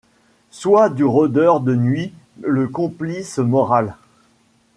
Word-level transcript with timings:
Soit 0.49 0.89
du 0.89 1.03
rôdeur 1.03 1.59
de 1.59 1.75
nuit 1.75 2.11
le 2.41 2.67
complice 2.67 3.37
moral? 3.37 3.95